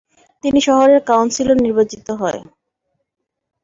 [0.43, 2.37] তিনি শহরের কাউন্সিলর নির্বাচিত হন।